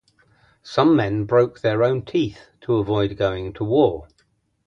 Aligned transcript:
Some 0.63 0.95
men 0.95 1.25
broke 1.25 1.59
their 1.59 1.83
own 1.83 2.01
teeth 2.01 2.47
to 2.61 2.77
avoid 2.77 3.15
going 3.17 3.53
to 3.53 3.63
war. 3.63 4.07